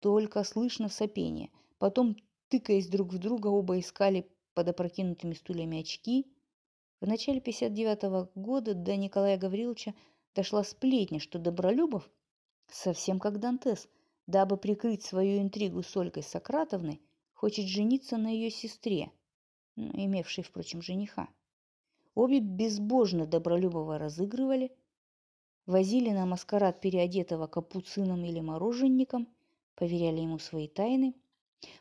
Только 0.00 0.44
слышно 0.44 0.88
сопение. 0.88 1.50
Потом, 1.78 2.16
тыкаясь 2.48 2.88
друг 2.88 3.12
в 3.12 3.18
друга, 3.18 3.48
оба 3.48 3.78
искали 3.78 4.28
под 4.54 4.68
опрокинутыми 4.68 5.34
стульями 5.34 5.80
очки. 5.80 6.26
В 7.00 7.06
начале 7.06 7.40
59 7.40 8.30
года 8.34 8.74
до 8.74 8.96
Николая 8.96 9.36
Гавриловича 9.36 9.94
дошла 10.34 10.64
сплетня, 10.64 11.20
что 11.20 11.38
Добролюбов, 11.38 12.08
совсем 12.70 13.18
как 13.18 13.40
Дантес, 13.40 13.88
дабы 14.26 14.56
прикрыть 14.56 15.02
свою 15.02 15.42
интригу 15.42 15.82
с 15.82 15.96
Ольгой 15.96 16.22
Сократовной, 16.22 17.00
хочет 17.34 17.66
жениться 17.66 18.16
на 18.16 18.28
ее 18.28 18.50
сестре, 18.50 19.10
имевшей, 19.76 20.42
впрочем, 20.42 20.82
жениха. 20.82 21.28
Обе 22.14 22.40
безбожно 22.40 23.26
Добролюбова 23.26 23.98
разыгрывали, 23.98 24.72
возили 25.66 26.10
на 26.10 26.26
маскарад 26.26 26.80
переодетого 26.80 27.46
капуцином 27.46 28.24
или 28.24 28.40
мороженником, 28.40 29.28
поверяли 29.74 30.20
ему 30.20 30.38
свои 30.38 30.68
тайны– 30.68 31.14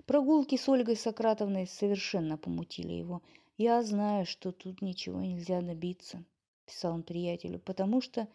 Прогулки 0.06 0.56
с 0.56 0.70
Ольгой 0.70 0.96
Сократовной 0.96 1.68
совершенно 1.68 2.38
помутили 2.38 2.94
его. 2.94 3.22
«Я 3.58 3.84
знаю, 3.84 4.26
что 4.26 4.52
тут 4.52 4.82
ничего 4.82 5.22
нельзя 5.22 5.62
добиться»,– 5.62 6.24
писал 6.66 6.94
он 6.94 7.04
приятелю, 7.04 7.60
«потому 7.60 8.02
что 8.02 8.28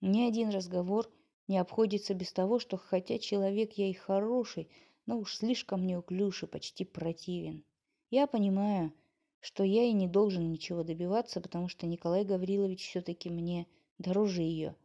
ни 0.00 0.22
один 0.22 0.50
разговор 0.50 1.10
не 1.48 1.58
обходится 1.58 2.14
без 2.14 2.32
того, 2.32 2.58
что 2.58 2.76
хотя 2.76 3.18
человек 3.18 3.72
я 3.72 3.88
и 3.88 3.92
хороший, 3.92 4.68
но 5.06 5.18
уж 5.18 5.36
слишком 5.36 5.86
неуклюж 5.86 6.42
и 6.42 6.46
почти 6.46 6.84
противен. 6.84 7.64
Я 8.10 8.26
понимаю, 8.26 8.92
что 9.40 9.64
я 9.64 9.84
и 9.84 9.92
не 9.92 10.08
должен 10.08 10.50
ничего 10.50 10.82
добиваться, 10.82 11.40
потому 11.40 11.68
что 11.68 11.86
Николай 11.86 12.24
Гаврилович 12.24 12.88
все-таки 12.88 13.30
мне 13.30 13.66
дороже 13.98 14.42
ее. 14.42 14.76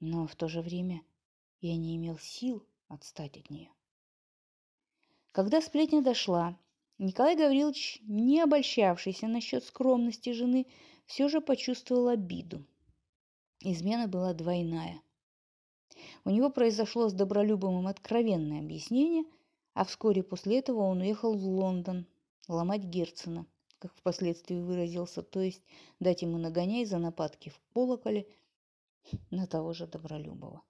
Но 0.00 0.26
в 0.26 0.36
то 0.36 0.48
же 0.48 0.60
время 0.60 1.02
я 1.60 1.76
не 1.76 1.96
имел 1.96 2.18
сил 2.18 2.66
отстать 2.88 3.36
от 3.38 3.50
нее. 3.50 3.70
Когда 5.32 5.62
сплетня 5.62 6.02
дошла, 6.02 6.58
Николай 6.98 7.36
Гаврилович, 7.36 8.00
не 8.02 8.40
обольщавшийся 8.40 9.26
насчет 9.26 9.64
скромности 9.64 10.30
жены, 10.30 10.66
все 11.06 11.28
же 11.28 11.40
почувствовал 11.40 12.08
обиду. 12.08 12.64
Измена 13.60 14.08
была 14.08 14.34
двойная. 14.34 15.00
У 16.24 16.30
него 16.30 16.50
произошло 16.50 17.08
с 17.08 17.12
Добролюбовым 17.12 17.88
откровенное 17.88 18.60
объяснение, 18.60 19.24
а 19.74 19.84
вскоре 19.84 20.22
после 20.22 20.58
этого 20.58 20.82
он 20.82 21.00
уехал 21.00 21.34
в 21.34 21.44
Лондон 21.44 22.06
ломать 22.46 22.84
Герцена, 22.84 23.46
как 23.78 23.92
впоследствии 23.94 24.60
выразился, 24.60 25.22
то 25.22 25.40
есть 25.40 25.62
дать 25.98 26.22
ему 26.22 26.38
нагоняй 26.38 26.84
за 26.84 26.98
нападки 26.98 27.48
в 27.48 27.60
колоколе 27.74 28.28
на 29.30 29.46
того 29.48 29.72
же 29.72 29.86
Добролюбова. 29.88 30.62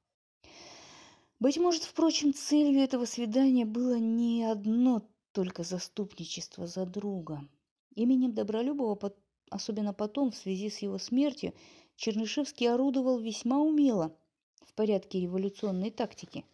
Быть 1.38 1.58
может, 1.58 1.82
впрочем, 1.82 2.32
целью 2.32 2.80
этого 2.80 3.04
свидания 3.04 3.66
было 3.66 3.98
не 3.98 4.44
одно 4.44 5.02
только 5.32 5.64
заступничество 5.64 6.66
за 6.66 6.86
друга. 6.86 7.46
Именем 7.94 8.32
Добролюбова, 8.32 9.12
особенно 9.50 9.92
потом, 9.92 10.30
в 10.30 10.36
связи 10.36 10.70
с 10.70 10.78
его 10.78 10.96
смертью, 10.98 11.52
Чернышевский 11.96 12.72
орудовал 12.72 13.18
весьма 13.18 13.58
умело 13.58 14.16
в 14.72 14.74
порядке 14.74 15.20
революционной 15.20 15.90
тактики. 15.90 16.44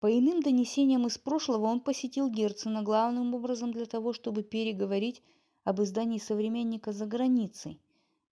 По 0.00 0.06
иным 0.06 0.40
донесениям 0.42 1.06
из 1.06 1.18
прошлого 1.18 1.66
он 1.66 1.80
посетил 1.80 2.30
Герцена 2.30 2.82
главным 2.82 3.34
образом 3.34 3.72
для 3.72 3.86
того, 3.86 4.12
чтобы 4.12 4.42
переговорить 4.42 5.22
об 5.64 5.80
издании 5.80 6.18
«Современника» 6.18 6.92
за 6.92 7.06
границей. 7.06 7.80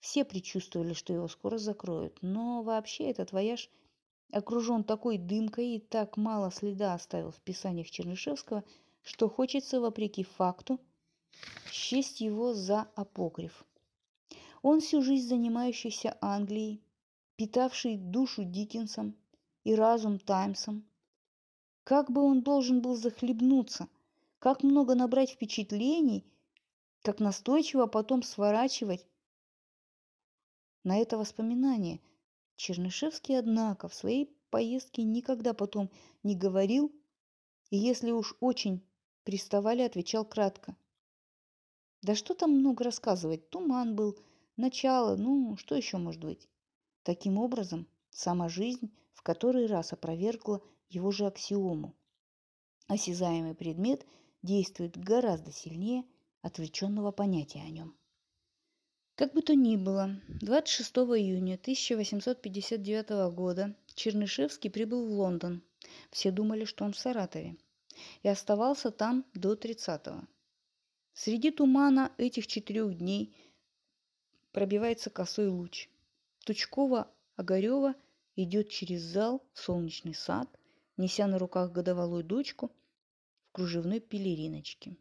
Все 0.00 0.24
предчувствовали, 0.24 0.94
что 0.94 1.12
его 1.12 1.28
скоро 1.28 1.58
закроют, 1.58 2.18
но 2.22 2.62
вообще 2.62 3.04
этот 3.10 3.32
вояж– 3.32 3.68
окружен 4.32 4.84
такой 4.84 5.18
дымкой 5.18 5.76
и 5.76 5.78
так 5.80 6.16
мало 6.16 6.50
следа 6.50 6.94
оставил 6.94 7.30
в 7.30 7.40
писаниях 7.40 7.90
Чернышевского, 7.90 8.64
что 9.02 9.28
хочется, 9.28 9.80
вопреки 9.80 10.24
факту, 10.24 10.78
счесть 11.70 12.20
его 12.20 12.54
за 12.54 12.88
апокриф. 12.94 13.64
Он 14.62 14.80
всю 14.80 15.02
жизнь 15.02 15.28
занимающийся 15.28 16.16
Англией, 16.20 16.82
питавший 17.40 17.96
душу 17.96 18.44
Диккенсом 18.44 19.16
и 19.64 19.74
разум 19.74 20.18
Таймсом. 20.18 20.84
Как 21.84 22.10
бы 22.10 22.20
он 22.20 22.42
должен 22.42 22.82
был 22.82 22.96
захлебнуться, 22.96 23.88
как 24.38 24.62
много 24.62 24.94
набрать 24.94 25.30
впечатлений, 25.30 26.22
как 27.00 27.18
настойчиво 27.18 27.86
потом 27.86 28.22
сворачивать 28.22 29.06
на 30.84 30.98
это 30.98 31.16
воспоминание– 31.16 32.02
Чернышевский, 32.56 33.38
однако, 33.38 33.88
в 33.88 33.94
своей 33.94 34.26
поездке 34.50 35.02
никогда 35.02 35.54
потом 35.54 35.88
не 36.22 36.36
говорил, 36.36 36.92
и 37.70 37.78
если 37.78 38.10
уж 38.10 38.36
очень 38.40 38.86
приставали, 39.24 39.80
отвечал 39.80 40.26
кратко. 40.26 40.76
Да 42.02 42.14
что 42.14 42.34
там 42.34 42.50
много 42.50 42.84
рассказывать, 42.84 43.48
туман 43.48 43.96
был, 43.96 44.18
начало, 44.58 45.16
ну, 45.16 45.56
что 45.56 45.74
еще 45.74 45.96
может 45.96 46.20
быть? 46.20 46.46
Таким 47.02 47.38
образом, 47.38 47.86
сама 48.10 48.48
жизнь 48.48 48.90
в 49.20 49.22
который 49.22 49.66
раз 49.66 49.92
опровергла 49.92 50.62
его 50.88 51.10
же 51.10 51.26
аксиому. 51.26 51.94
Осязаемый 52.86 53.54
предмет 53.54 54.06
действует 54.42 54.96
гораздо 54.96 55.52
сильнее 55.52 56.04
отвлеченного 56.40 57.12
понятия 57.12 57.60
о 57.60 57.68
нем. 57.68 57.94
Как 59.16 59.34
бы 59.34 59.42
то 59.42 59.54
ни 59.54 59.76
было, 59.76 60.18
26 60.40 60.90
июня 60.90 61.56
1859 61.56 63.34
года 63.34 63.76
Чернышевский 63.94 64.70
прибыл 64.70 65.06
в 65.06 65.12
Лондон. 65.12 65.62
Все 66.10 66.30
думали, 66.30 66.64
что 66.64 66.86
он 66.86 66.94
в 66.94 66.98
Саратове. 66.98 67.58
И 68.22 68.28
оставался 68.28 68.90
там 68.90 69.26
до 69.34 69.52
30-го. 69.52 70.26
Среди 71.12 71.50
тумана 71.50 72.10
этих 72.16 72.46
четырех 72.46 72.96
дней 72.96 73.36
пробивается 74.52 75.10
косой 75.10 75.48
луч. 75.48 75.90
Тучкова-Огарева 76.46 77.94
идет 78.36 78.68
через 78.70 79.02
зал 79.02 79.42
в 79.52 79.60
солнечный 79.60 80.14
сад, 80.14 80.48
неся 80.96 81.26
на 81.26 81.38
руках 81.38 81.72
годовалую 81.72 82.24
дочку 82.24 82.70
в 83.48 83.52
кружевной 83.52 84.00
пелериночке. 84.00 84.96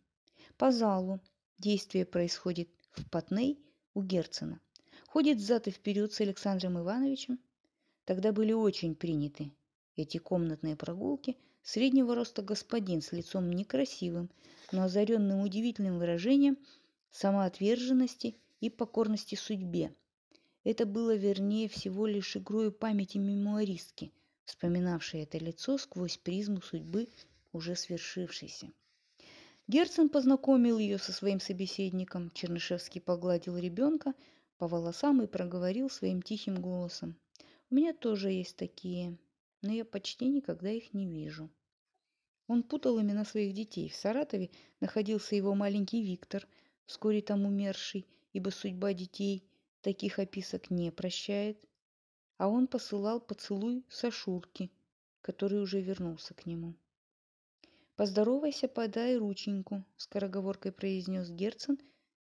По 0.58 0.72
залу 0.72 1.20
действие 1.58 2.06
происходит 2.06 2.70
в 2.92 3.10
Патней– 3.10 3.60
у 3.94 4.04
Герцена. 4.04 4.62
Ходит 5.08 5.38
взад 5.38 5.68
и 5.68 5.72
вперед 5.72 6.14
с 6.14 6.22
Александром 6.22 6.80
Ивановичем. 6.80 7.40
Тогда 8.06 8.32
были 8.32 8.54
очень 8.54 8.96
приняты 8.96 9.52
эти 9.96 10.18
комнатные 10.18 10.76
прогулки. 10.76 11.38
Среднего 11.62 12.16
роста 12.16 12.42
господин 12.42 13.02
с 13.02 13.12
лицом 13.12 13.52
некрасивым, 13.52 14.32
но 14.72 14.84
озаренным 14.84 15.42
удивительным 15.42 16.00
выражением 16.00 16.58
самоотверженности 17.12 18.38
и 18.62 18.70
покорности 18.70 19.36
судьбе. 19.36 19.94
Это 20.64 20.86
было 20.86 21.16
вернее 21.16 21.70
всего 21.70 22.06
лишь 22.06 22.36
игрою 22.36 22.72
памяти 22.72 23.18
мемуаристки, 23.18 24.12
вспоминавшей 24.44 25.22
это 25.22 25.38
лицо 25.38 25.78
сквозь 25.78 26.18
призму 26.18 26.62
судьбы 26.62 27.08
уже 27.54 27.76
свершившейся. 27.76 28.72
Герцен 29.68 30.10
познакомил 30.10 30.78
ее 30.80 30.98
со 30.98 31.14
своим 31.14 31.40
собеседником. 31.40 32.32
Чернышевский 32.32 33.00
погладил 33.00 33.58
ребенка 33.58 34.14
по 34.58 34.68
волосам 34.68 35.22
и 35.22 35.28
проговорил 35.28 35.90
своим 35.90 36.22
тихим 36.22 36.56
голосом. 36.56 37.16
«У 37.70 37.76
меня 37.76 37.94
тоже 37.94 38.32
есть 38.32 38.58
такие, 38.58 39.18
но 39.62 39.72
я 39.72 39.86
почти 39.86 40.26
никогда 40.26 40.70
их 40.72 40.94
не 40.94 41.08
вижу». 41.08 41.50
Он 42.48 42.64
путал 42.64 43.00
имена 43.00 43.24
своих 43.26 43.54
детей. 43.54 43.90
В 43.90 43.96
Саратове 43.96 44.50
находился 44.82 45.36
его 45.36 45.54
маленький 45.54 46.02
Виктор, 46.02 46.48
вскоре 46.88 47.22
там 47.22 47.46
умерший, 47.46 48.08
ибо 48.34 48.50
судьба 48.50 48.94
детей 48.94 49.44
таких 49.82 50.20
описок 50.20 50.70
не 50.70 50.92
прощает. 50.92 51.58
А 52.38 52.48
он 52.48 52.68
посылал 52.68 53.20
поцелуй 53.20 53.86
Сашурке, 53.90 54.70
который 55.22 55.62
уже 55.62 55.82
вернулся 55.82 56.34
к 56.34 56.46
нему. 56.46 56.76
«Поздоровайся, 57.96 58.70
подай 58.70 59.18
рученьку»,– 59.18 59.84
скороговоркой 59.98 60.72
произнес 60.72 61.30
Герцен, 61.30 61.78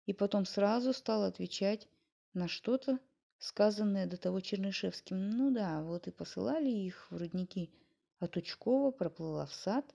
и 0.07 0.15
потом 0.15 0.47
сразу 0.47 0.95
стал 0.95 1.25
отвечать 1.25 1.87
на 2.33 2.49
что-то, 2.49 2.99
сказанное 3.39 4.07
до 4.07 4.17
того 4.17 4.41
Чернышевским. 4.41 5.29
Ну 5.29 5.51
да, 5.51 5.83
вот 5.83 6.07
и 6.07 6.11
посылали 6.11 6.71
их 6.71 7.11
в 7.11 7.17
рудники, 7.17 7.71
а 8.19 8.29
Тучкова 8.29 8.91
проплыла 8.93 9.45
в 9.45 9.53
сад, 9.53 9.95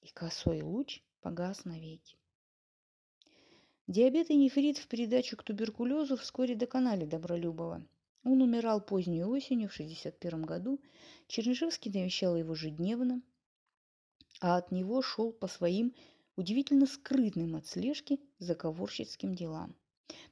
и 0.00 0.08
косой 0.12 0.62
луч 0.62 1.02
погас 1.20 1.64
навеки. 1.64 2.16
Диабет 3.86 4.30
и 4.30 4.36
нефрит 4.36 4.78
в 4.78 4.86
передачу 4.86 5.36
к 5.36 5.42
туберкулезу 5.42 6.16
вскоре 6.16 6.54
доконали 6.54 7.04
Добролюбова. 7.04 7.84
Он 8.24 8.42
умирал 8.42 8.80
поздней 8.80 9.24
осенью 9.24 9.68
в 9.68 9.74
1961 9.74 10.42
году. 10.42 10.80
Чернышевский 11.26 11.90
навещал 11.90 12.36
его 12.36 12.52
ежедневно– 12.52 13.22
а 14.42 14.56
от 14.56 14.72
него 14.72 15.02
шел 15.02 15.32
по 15.32 15.46
своим 15.46 15.94
удивительно 16.36 16.86
скрытным 16.86 17.54
от 17.54 17.66
слежки 17.66 18.20
заговорщицким 18.40 19.34
делам. 19.34 19.76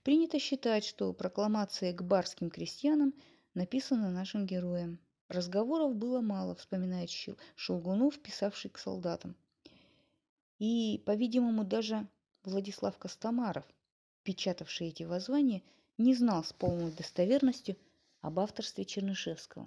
Принято 0.02 0.40
считать, 0.40 0.84
что 0.84 1.12
прокламация 1.12 1.92
к 1.92 2.02
барским 2.02 2.50
крестьянам 2.50 3.14
написана 3.54 4.10
нашим 4.10 4.46
героем. 4.46 4.98
Разговоров 5.28 5.94
было 5.94 6.20
мало, 6.20 6.56
вспоминает 6.56 7.10
Шелгунов, 7.54 8.18
писавший 8.18 8.70
к 8.70 8.78
солдатам. 8.78 9.36
И, 10.58 11.00
по-видимому, 11.06 11.64
даже 11.64 12.08
Владислав 12.44 12.96
Костомаров, 12.98 13.64
печатавший 14.22 14.88
эти 14.88 15.02
воззвания, 15.02 15.62
не 15.98 16.14
знал 16.14 16.42
с 16.42 16.52
полной 16.52 16.90
достоверностью 16.90 17.76
об 18.20 18.38
авторстве 18.40 18.84
Чернышевского. 18.84 19.66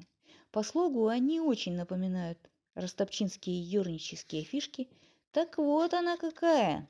По 0.52 0.64
слогу 0.64 1.08
они 1.08 1.40
очень 1.40 1.76
напоминают 1.76 2.40
ростопчинские 2.76 3.62
юрнические 3.62 4.44
фишки. 4.44 4.90
Так 5.32 5.58
вот 5.58 5.94
она 5.94 6.18
какая! 6.18 6.90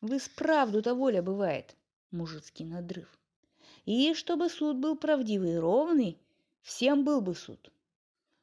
Вы 0.00 0.18
справду-то 0.18 0.94
воля 0.94 1.22
бывает, 1.22 1.76
мужицкий 2.10 2.64
надрыв. 2.64 3.08
И 3.84 4.14
чтобы 4.14 4.48
суд 4.48 4.78
был 4.78 4.96
правдивый 4.96 5.54
и 5.54 5.58
ровный, 5.58 6.18
всем 6.62 7.04
был 7.04 7.20
бы 7.20 7.34
суд. 7.34 7.72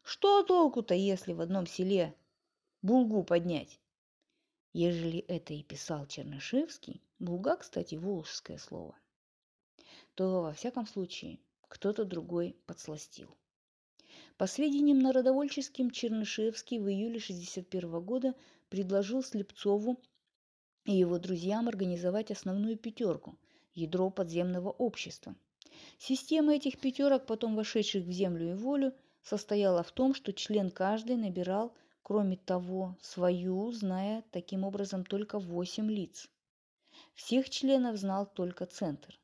Что 0.04 0.43
толку-то, 0.43 0.93
если 0.93 1.34
в 1.34 1.41
одном 1.41 1.67
селе 1.67 2.15
булгу 2.82 3.23
поднять? 3.23 3.81
Ежели 4.74 5.20
это 5.28 5.54
и 5.54 5.64
писал 5.64 6.06
Чернышевский, 6.08 7.02
булга, 7.20 7.58
кстати, 7.58 7.96
волжское 7.96 8.58
слово, 8.58 8.96
то, 10.16 10.44
во 10.44 10.54
всяком 10.54 10.88
случае, 10.88 11.40
кто-то 11.68 12.06
другой 12.06 12.56
подсластил. 12.66 13.36
По 14.38 14.48
сведениям 14.48 15.00
народовольческим, 15.00 15.92
Чернышевский 15.92 16.80
в 16.80 16.88
июле 16.88 17.20
1961 17.20 18.02
года 18.02 18.34
предложил 18.70 19.24
Слепцову 19.24 19.98
и 20.86 20.94
его 20.94 21.20
друзьям 21.20 21.68
организовать 21.68 22.32
основную 22.32 22.78
пятерку– 22.78 23.38
ядро 23.74 24.10
подземного 24.10 24.70
общества. 24.70 25.36
Система 25.98 26.56
этих 26.56 26.80
пятерок, 26.80 27.26
потом 27.26 27.56
вошедших 27.56 28.06
в 28.06 28.12
землю 28.12 28.52
и 28.52 28.54
волю, 28.54 28.94
состояла 29.22 29.84
в 29.84 29.92
том, 29.92 30.14
что 30.14 30.34
член 30.34 30.72
каждой 30.72 31.18
набирал, 31.18 31.74
кроме 32.12 32.36
того, 32.36 32.97
свою, 33.00 33.71
зная 33.71 34.26
таким 34.32 34.65
образом 34.65 35.06
только 35.06 35.39
восемь 35.39 35.89
лиц. 35.89 36.28
Всех 37.13 37.50
членов 37.50 37.95
знал 37.95 38.26
только 38.26 38.65
Центр. 38.65 39.17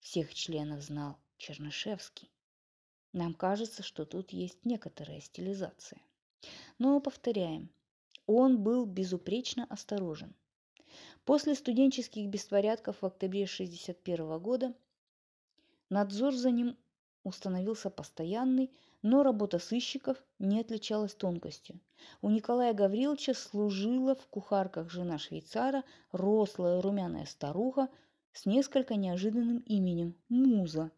Всех 0.00 0.34
членов 0.34 0.82
знал 0.82 1.16
Чернышевский. 1.38 2.30
Нам 3.14 3.32
кажется, 3.32 3.82
что 3.82 4.04
тут 4.04 4.34
есть 4.34 4.62
некоторая 4.66 5.22
стилизация. 5.22 6.02
Но 6.78 7.00
повторяем, 7.00 7.70
он 8.26 8.62
был 8.62 8.84
безупречно 8.84 9.64
осторожен. 9.70 10.34
После 11.24 11.54
студенческих 11.54 12.28
беспорядков 12.28 13.00
в 13.00 13.06
октябре 13.06 13.44
1961 13.44 14.38
года 14.38 14.74
надзор 15.88 16.34
за 16.34 16.50
ним 16.50 16.76
установился 17.24 17.88
постоянный, 17.88 18.70
но 19.02 19.22
работа 19.22 19.58
сыщиков 19.58 20.16
не 20.38 20.60
отличалась 20.60 21.14
тонкостью. 21.14 21.80
У 22.20 22.30
Николая 22.30 22.72
Гавриловича 22.74 23.34
служила 23.34 24.14
в 24.14 24.26
кухарках 24.26 24.90
жена 24.90 25.18
швейцара, 25.18 25.84
рослая 26.12 26.80
румяная 26.80 27.26
старуха 27.26 27.88
с 28.32 28.46
несколько 28.46 28.96
неожиданным 28.96 29.58
именем– 29.60 30.14
Муза. 30.28 30.90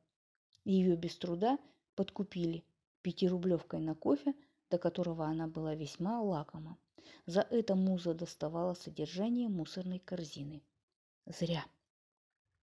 Ее 0.64 0.96
без 0.96 1.16
труда 1.16 1.58
подкупили 1.94 2.64
пятирублевкой 3.02 3.80
на 3.80 3.94
кофе, 3.94 4.34
до 4.70 4.78
которого 4.78 5.26
она 5.26 5.46
была 5.46 5.74
весьма 5.74 6.20
лакома. 6.20 6.78
За 7.26 7.40
это 7.40 7.74
муза 7.74 8.14
доставала 8.14 8.74
содержание 8.74 9.48
мусорной 9.48 9.98
корзины. 9.98 10.62
Зря. 11.26 11.64